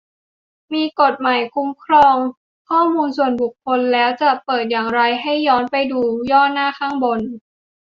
[0.73, 2.15] มีกฎหมายคุ้มครอง
[2.69, 7.19] ข้อมูลส่วนบุคคลแล้ว และเปิดอย่างไรให้ย้อนไปดูย่อหน้าข้างบน